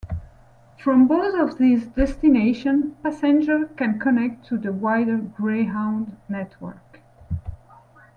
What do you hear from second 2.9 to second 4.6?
passengers can connect to